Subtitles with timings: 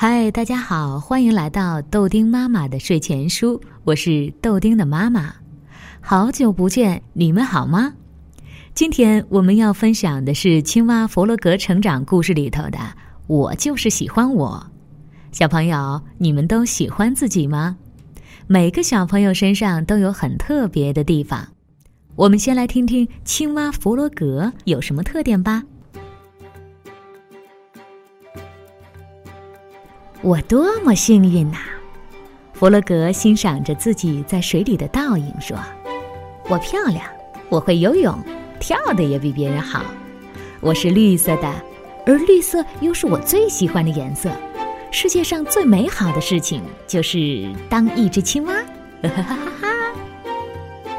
[0.00, 5.34] 嗨，大家好，欢迎来到豆丁妈妈的睡前书，我是豆丁的妈妈。
[6.00, 7.94] 好久不见，你们好吗？
[8.74, 12.78] 今天我们要分享的是青蛙弗洛格成长故事里头的
[13.26, 14.64] “我就是喜欢我”。
[15.32, 17.76] 小朋友，你们都喜欢自己吗？
[18.46, 21.44] 每个小朋友身上都有很特别的地方。
[22.14, 25.64] 我们先来听听青蛙弗洛格有什么特点吧。
[30.20, 31.58] 我多么幸运呐！
[32.52, 35.56] 弗洛格欣赏着自己在水里的倒影，说
[36.50, 37.04] ：“我漂亮，
[37.48, 38.18] 我会游泳，
[38.58, 39.84] 跳的也比别人好。
[40.60, 41.48] 我是绿色的，
[42.04, 44.28] 而绿色又是我最喜欢的颜色。
[44.90, 48.54] 世界上最美好的事情就是当一只青蛙。”
[49.02, 49.68] 哈哈哈哈！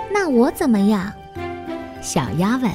[0.09, 1.11] 那我怎么样？
[2.01, 2.71] 小鸭问。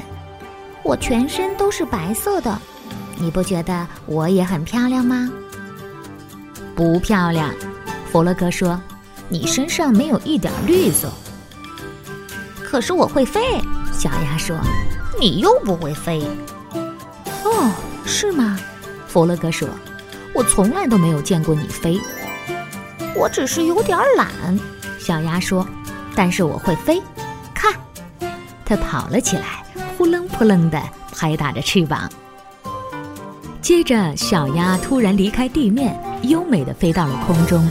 [0.82, 2.60] 我全身都是白色的，
[3.18, 5.30] 你不觉得我也很漂亮吗？
[6.74, 7.54] 不漂亮，
[8.10, 8.80] 弗洛格说
[9.28, 11.12] ：“你身上没有一点绿色。”
[12.64, 13.40] 可是我会飞，
[13.92, 14.56] 小鸭说
[15.20, 16.22] ：“你又不会飞。”
[17.44, 17.72] 哦，
[18.04, 18.58] 是吗？
[19.06, 19.68] 弗洛格说
[20.34, 22.00] ：“我从来都没有见过你飞。”
[23.14, 24.28] 我只是有点懒，
[24.98, 25.64] 小鸭说
[26.16, 27.00] ：“但是我会飞。”
[27.54, 27.72] 看，
[28.64, 29.64] 它跑了起来，
[29.96, 32.10] 扑棱扑棱地拍打着翅膀。
[33.64, 35.98] 接着，小鸭突然离开地面。
[36.24, 37.66] 优美的飞到了空中，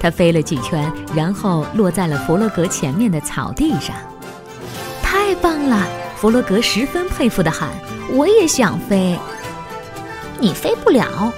[0.00, 3.94] 它飞了几圈，然后落在了弗洛格前面的草地上。
[5.00, 5.86] 太棒了！
[6.16, 7.70] 弗洛格十分佩服地喊
[8.12, 9.16] ：“我也想飞。”
[10.40, 11.32] 你飞不了，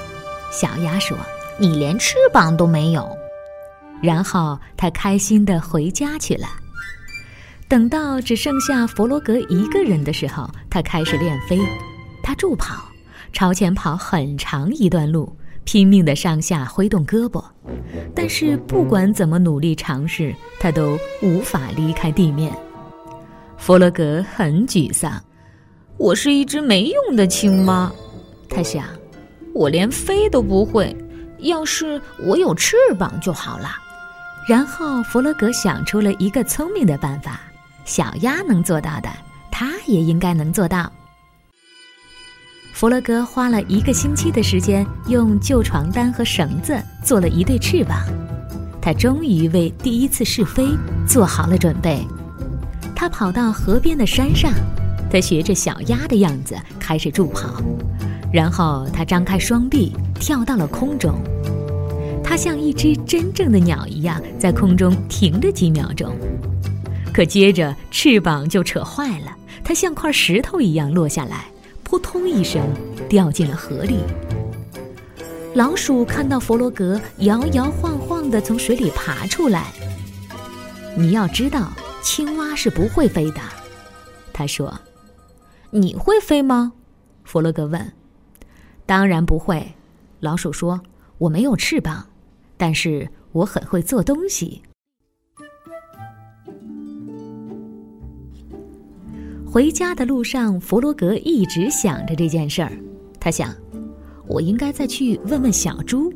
[0.50, 1.14] 小鸭说
[1.60, 3.06] ：“你连翅膀都没有。”
[4.02, 6.46] 然后他开心地回家去了。
[7.68, 11.60] 等到只剩下弗洛格一个人的时候，他开始练飞。
[12.22, 12.84] 他助跑，
[13.32, 15.36] 朝前跑很长一段路。
[15.64, 17.40] 拼命地上下挥动胳膊，
[18.16, 22.52] 但是不管怎么努力尝试，他都无法离开地面。
[23.58, 25.22] 弗洛格很沮丧，
[25.98, 27.92] 我是一只没用的青蛙，
[28.48, 28.86] 他想，
[29.54, 30.96] 我连飞都不会，
[31.38, 33.68] 要是我有翅膀就好了。
[34.48, 37.40] 然后弗洛格想出了一个聪明的办法：
[37.84, 39.08] 小鸭能做到的，
[39.48, 40.92] 他也应该能做到。
[42.82, 47.96] 弗洛格花了一个星期的时间，用旧床单和绳子做了一对翅膀。
[48.80, 50.66] 他终于为第一次试飞
[51.06, 52.04] 做好了准备。
[52.92, 54.50] 他跑到河边的山上，
[55.08, 57.62] 他学着小鸭的样子开始助跑，
[58.32, 61.14] 然后他张开双臂跳到了空中。
[62.20, 66.16] 他像一只真正的鸟一样在空中停了几秒钟，
[67.14, 69.26] 可接着翅膀就扯坏了，
[69.62, 71.44] 它像块石头一样落下来。
[71.92, 72.66] 扑通一声，
[73.06, 73.98] 掉进了河里。
[75.54, 79.66] 老鼠看到弗洛格摇摇晃晃地从水里爬出来。
[80.96, 81.70] 你要知道，
[82.02, 83.40] 青蛙是不会飞的，
[84.32, 84.72] 他说。
[85.68, 86.72] 你会飞吗？
[87.24, 87.92] 弗洛格问。
[88.86, 89.74] 当然不会，
[90.20, 90.80] 老鼠说。
[91.18, 92.06] 我没有翅膀，
[92.56, 94.62] 但是我很会做东西。
[99.52, 102.72] 回家的路上，弗洛格一直想着这件事儿。
[103.20, 103.54] 他想，
[104.26, 106.10] 我应该再去问问小猪。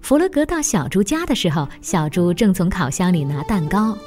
[0.00, 3.98] 弗洛格到小猪家的时候，小猪正从烤箱里拿蛋糕。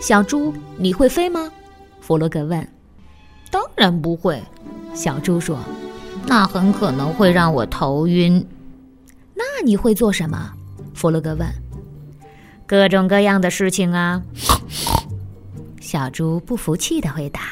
[0.00, 1.52] 小猪，你会飞吗？
[2.00, 2.66] 弗洛格问。
[3.50, 4.42] 当然不会，
[4.94, 5.58] 小猪说。
[6.26, 8.42] 那很可能会让我头晕。
[9.34, 10.54] 那你会做什么？
[10.94, 11.46] 弗洛格问。
[12.66, 14.22] 各种各样的事情啊。
[15.86, 17.42] 小猪不服气的回答：“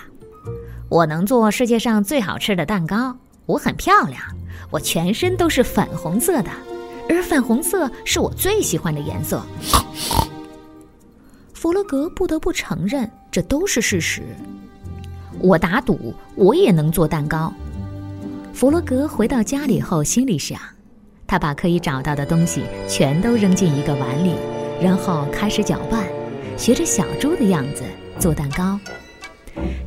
[0.90, 3.16] 我能做世界上最好吃的蛋糕。
[3.46, 4.20] 我很漂亮，
[4.72, 6.50] 我全身都是粉红色的，
[7.08, 9.40] 而粉红色是我最喜欢的颜色。”
[11.54, 14.20] 弗洛格不得不承认，这都是事实。
[15.38, 17.52] 我打赌，我也能做蛋糕。
[18.52, 20.60] 弗洛格回到家里后，心里想：
[21.24, 24.34] 他把可以找到的东西全都扔进一个碗里，
[24.82, 26.04] 然后开始搅拌，
[26.56, 27.82] 学着小猪的样子。
[28.16, 28.78] 做蛋糕，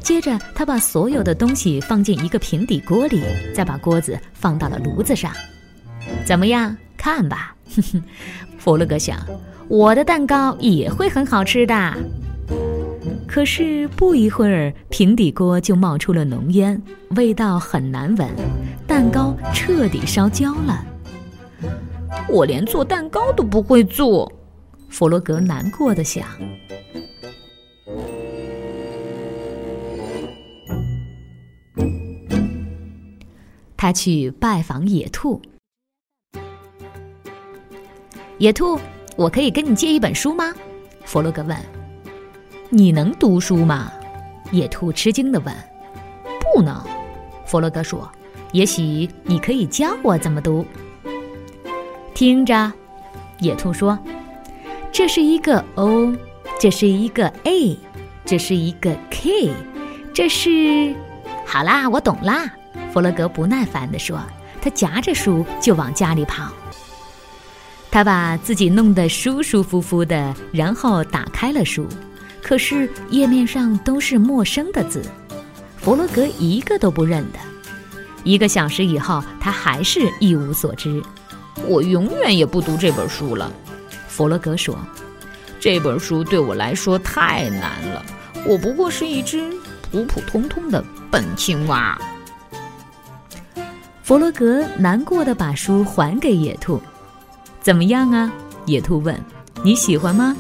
[0.02, 3.24] 接着他把所有的东西放进一个平底锅里，
[3.56, 5.32] 再把锅子放到了炉子上。
[6.26, 6.76] 怎么样？
[6.98, 7.56] 看吧，
[8.60, 9.18] 弗洛格想，
[9.70, 11.94] 我的蛋糕也会很好吃的。
[13.26, 16.82] 可是不一会儿，平底锅就冒出了浓烟，
[17.12, 18.28] 味道很难闻，
[18.86, 20.84] 蛋糕彻底烧焦了。
[22.28, 24.30] 我连做蛋糕都不会做，
[24.90, 26.26] 弗洛格难过的想。
[33.76, 35.42] 他去拜访野兔。
[38.40, 38.80] 野兔，
[39.16, 40.54] 我可以跟你借一本书吗？
[41.06, 41.58] 弗洛格问。
[42.70, 43.92] 你能读书吗？
[44.52, 45.56] 野兔吃惊地问。
[46.54, 46.84] 不能，
[47.46, 48.12] 弗洛格说。
[48.54, 50.66] 也许你可以教我怎么读。
[52.16, 52.72] 听着，
[53.40, 53.98] 野兔说
[54.98, 56.12] ：“这是一个 O，
[56.60, 57.78] 这是一个 A，
[58.26, 59.54] 这是一个 K，
[60.12, 60.92] 这是……
[61.46, 62.52] 好啦，我懂啦。”
[62.92, 64.20] 弗洛格不耐烦地说。
[64.60, 66.52] 他夹着书就往家里跑。
[67.92, 71.88] 他把自己弄得舒舒服服的，然后打开了书。
[72.42, 75.04] 可是页面上都是陌生的字，
[75.78, 77.38] 弗洛格一个都不认得。
[78.24, 81.04] 一个小时以后，他还是一无所知。
[81.68, 83.54] 我永远也不读这本书了，
[84.18, 84.76] 弗洛格说
[85.62, 88.04] ：“这本书对我来说太难了。
[88.48, 89.48] 我不过是一只
[89.92, 91.96] 普普通通的笨青蛙。”
[94.02, 96.82] 弗洛格难过的把书还给野兔。
[97.62, 98.34] “怎么样啊？”
[98.66, 99.16] 野兔问
[99.62, 100.36] ，“你喜欢吗？”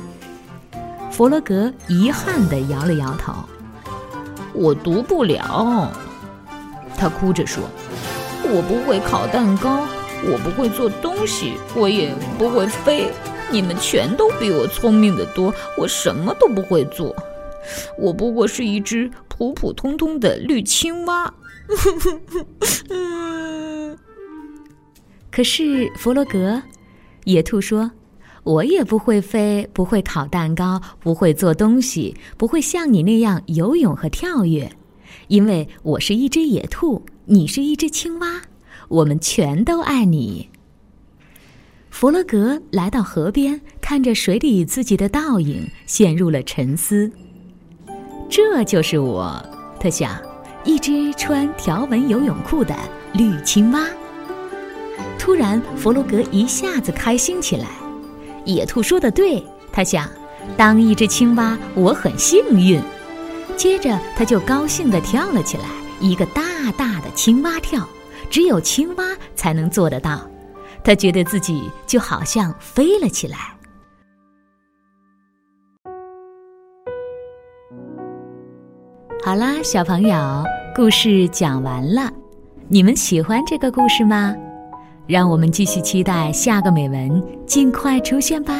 [1.14, 3.32] 弗洛格遗憾地摇了摇头
[4.54, 5.92] ：“我读不了。”
[6.98, 7.62] 他哭着说
[8.42, 9.82] ：“我不会烤蛋糕，
[10.24, 13.12] 我不会做东西，我也不会飞。
[13.52, 17.16] 你们全都比我聪明的多，我什么都不会做。
[17.98, 21.34] 我不过是一只普普通通的绿青蛙。
[25.32, 26.62] ”可是弗洛格，
[27.26, 27.92] 野兔说。
[28.44, 34.72] 我也不会飞，不会烤蛋糕，不会做东西，不会像你那样游泳和跳跃，
[35.28, 38.44] 因为我是一只野兔，你是一只青蛙，
[38.88, 40.50] 我们全都爱你。
[42.00, 47.12] 弗洛格来到河边，看着水里自己的倒影，陷入了沉思。
[48.30, 49.44] 这就是我，
[49.80, 50.16] 他想，
[50.64, 52.76] 一只穿条纹游泳裤的
[53.14, 53.84] 绿青蛙。
[55.18, 57.66] 突然，弗洛格一下子开心起来。
[58.46, 60.08] 野兔说的对，他想，
[60.56, 62.80] 当一只青蛙，我很幸运。
[63.56, 65.64] 接着，他就高兴地跳了起来，
[66.00, 66.44] 一个大
[66.78, 67.90] 大的青蛙跳，
[68.30, 69.04] 只有青蛙
[69.36, 70.22] 才能做得到。
[70.88, 73.38] 他觉得自己就好像飞了起来。
[79.22, 82.10] 好啦，小朋友，故事讲完了，
[82.69, 84.34] 你们喜欢这个故事吗？
[85.06, 88.54] 让我们继续期待下个美文尽快出现吧。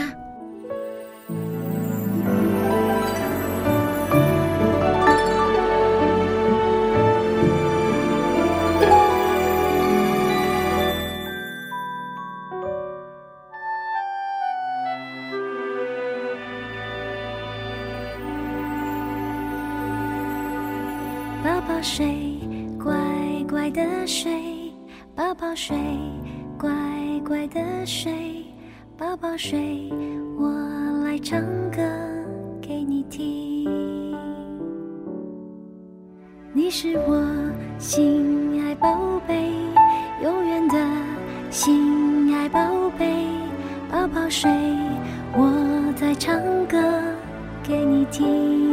[21.68, 22.40] 宝睡，
[22.82, 22.96] 乖
[23.50, 24.72] 乖的睡。
[25.14, 25.78] 宝宝睡，
[26.58, 26.70] 乖
[27.26, 28.46] 乖的睡，
[28.98, 29.92] 宝宝睡，
[30.40, 30.50] 我
[31.04, 31.82] 来唱歌
[32.62, 33.68] 给你听。
[36.54, 37.22] 你是我
[37.78, 39.52] 心爱宝贝，
[40.24, 40.76] 永远的
[41.50, 43.14] 心爱宝贝。
[43.92, 44.50] 宝宝睡，
[45.34, 46.78] 我在唱歌
[47.62, 48.67] 给你听。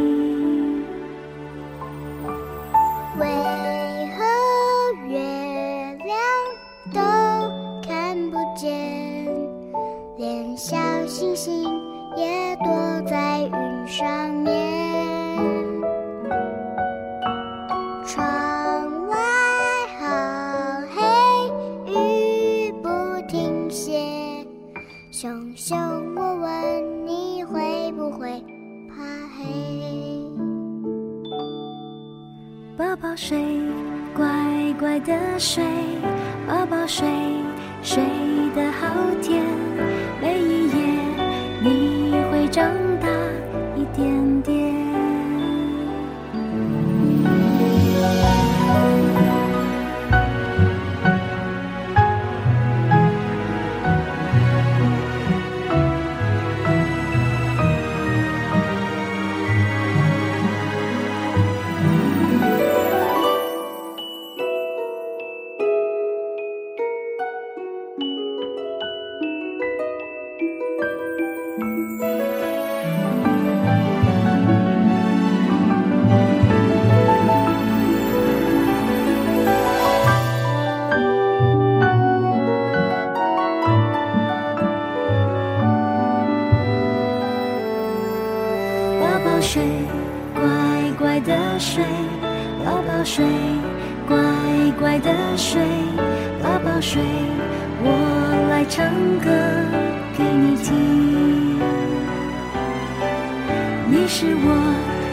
[33.05, 33.37] 宝睡，
[34.15, 34.25] 乖
[34.79, 35.63] 乖的睡，
[36.47, 37.07] 宝宝睡，
[37.83, 38.03] 睡
[38.55, 38.87] 得好
[39.21, 39.43] 甜，
[40.19, 40.75] 每一夜
[41.61, 42.65] 你会长
[42.99, 43.07] 大。
[90.33, 90.43] 乖
[90.97, 91.83] 乖的睡，
[92.63, 93.25] 宝宝睡，
[94.07, 94.17] 乖
[94.79, 95.61] 乖的睡，
[96.41, 97.01] 宝宝睡，
[97.83, 97.89] 我
[98.49, 98.85] 来唱
[99.19, 99.29] 歌
[100.17, 101.59] 给你听。
[103.87, 104.47] 你是我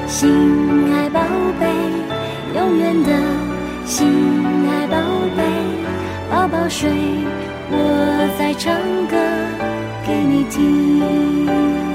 [0.06, 1.21] 心爱宝
[1.61, 1.66] 贝，
[2.59, 3.11] 永远的
[3.85, 4.06] 心
[4.68, 4.97] 爱宝
[5.37, 5.42] 贝，
[6.30, 6.90] 宝宝睡，
[7.71, 8.75] 我在唱
[9.06, 9.16] 歌
[10.06, 11.92] 给你听。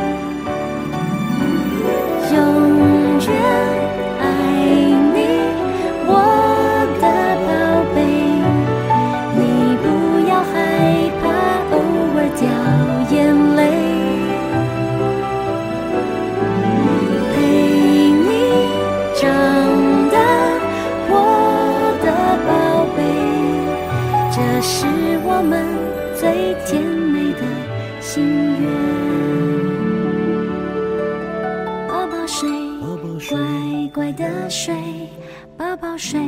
[35.98, 36.22] 睡，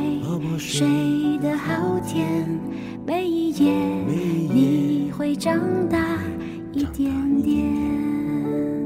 [0.58, 0.84] 睡
[1.38, 2.48] 得好甜。
[3.06, 6.18] 每一夜你会长大
[6.72, 8.79] 一点点。